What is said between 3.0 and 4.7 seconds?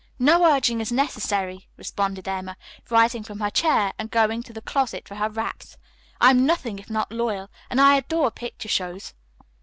from her chair and going to the